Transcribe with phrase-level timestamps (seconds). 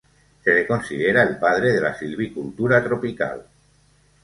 [0.43, 3.45] Se le considera el padre de la silvicultura tropical.